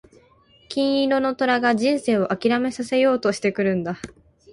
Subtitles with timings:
[0.67, 3.99] 金色の虎が人生を諦めさせようとしてくるんだ。